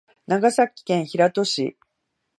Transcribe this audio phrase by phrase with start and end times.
[0.25, 1.77] 長崎県平戸市